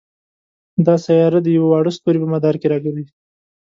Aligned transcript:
دا 0.85 0.95
سیاره 1.05 1.39
د 1.43 1.47
یوه 1.57 1.67
واړه 1.69 1.91
ستوري 1.97 2.19
په 2.21 2.27
مدار 2.33 2.55
کې 2.61 2.67
را 2.73 2.77
ګرځي. 2.85 3.05